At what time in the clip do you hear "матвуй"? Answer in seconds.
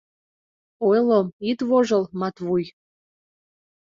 2.19-2.63